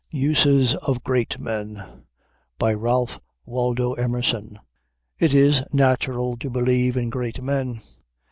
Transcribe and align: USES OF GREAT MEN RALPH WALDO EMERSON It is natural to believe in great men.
USES 0.09 0.73
OF 0.77 1.03
GREAT 1.03 1.39
MEN 1.39 2.03
RALPH 2.59 3.19
WALDO 3.45 3.93
EMERSON 3.93 4.57
It 5.19 5.35
is 5.35 5.61
natural 5.71 6.35
to 6.37 6.49
believe 6.49 6.97
in 6.97 7.11
great 7.11 7.43
men. 7.43 7.79